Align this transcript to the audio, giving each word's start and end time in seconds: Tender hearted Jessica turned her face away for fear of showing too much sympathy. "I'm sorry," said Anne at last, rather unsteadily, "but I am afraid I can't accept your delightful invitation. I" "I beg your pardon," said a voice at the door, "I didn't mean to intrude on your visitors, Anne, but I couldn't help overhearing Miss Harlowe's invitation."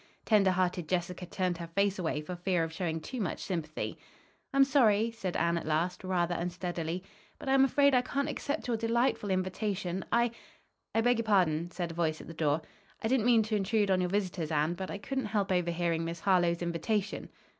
Tender 0.25 0.49
hearted 0.49 0.89
Jessica 0.89 1.27
turned 1.27 1.59
her 1.59 1.67
face 1.67 1.99
away 1.99 2.21
for 2.21 2.35
fear 2.35 2.63
of 2.63 2.73
showing 2.73 2.99
too 2.99 3.21
much 3.21 3.39
sympathy. 3.39 3.99
"I'm 4.51 4.63
sorry," 4.63 5.11
said 5.11 5.37
Anne 5.37 5.59
at 5.59 5.67
last, 5.67 6.03
rather 6.03 6.33
unsteadily, 6.33 7.03
"but 7.37 7.47
I 7.47 7.53
am 7.53 7.63
afraid 7.63 7.93
I 7.93 8.01
can't 8.01 8.27
accept 8.27 8.67
your 8.67 8.77
delightful 8.77 9.29
invitation. 9.29 10.03
I" 10.11 10.31
"I 10.95 11.01
beg 11.01 11.19
your 11.19 11.25
pardon," 11.25 11.69
said 11.69 11.91
a 11.91 11.93
voice 11.93 12.19
at 12.19 12.25
the 12.25 12.33
door, 12.33 12.63
"I 13.03 13.07
didn't 13.07 13.27
mean 13.27 13.43
to 13.43 13.55
intrude 13.55 13.91
on 13.91 14.01
your 14.01 14.09
visitors, 14.09 14.49
Anne, 14.49 14.73
but 14.73 14.89
I 14.89 14.97
couldn't 14.97 15.25
help 15.25 15.51
overhearing 15.51 16.03
Miss 16.03 16.21
Harlowe's 16.21 16.63
invitation." 16.63 17.29